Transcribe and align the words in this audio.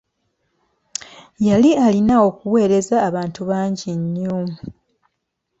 Yali 1.47 1.71
alina 1.85 2.15
okuwereza 2.27 2.95
abantu 3.09 3.41
bangi 3.49 3.89
nnyo. 4.01 4.37